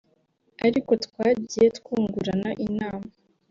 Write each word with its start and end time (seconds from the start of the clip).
ariko 0.67 0.91
twagiye 1.05 1.67
twungurana 1.77 2.49
inama 2.65 3.09